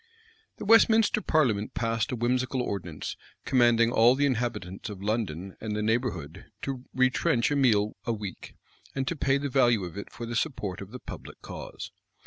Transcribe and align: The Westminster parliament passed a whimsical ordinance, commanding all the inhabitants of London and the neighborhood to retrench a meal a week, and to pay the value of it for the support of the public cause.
The 0.57 0.65
Westminster 0.65 1.21
parliament 1.21 1.75
passed 1.75 2.11
a 2.11 2.15
whimsical 2.15 2.59
ordinance, 2.63 3.15
commanding 3.45 3.91
all 3.91 4.15
the 4.15 4.25
inhabitants 4.25 4.89
of 4.89 5.03
London 5.03 5.55
and 5.61 5.75
the 5.75 5.83
neighborhood 5.83 6.45
to 6.63 6.85
retrench 6.91 7.51
a 7.51 7.55
meal 7.55 7.95
a 8.05 8.11
week, 8.11 8.55
and 8.95 9.07
to 9.07 9.15
pay 9.15 9.37
the 9.37 9.47
value 9.47 9.83
of 9.83 9.97
it 9.99 10.11
for 10.11 10.25
the 10.25 10.35
support 10.35 10.81
of 10.81 10.89
the 10.89 10.97
public 10.97 11.39
cause. 11.43 11.91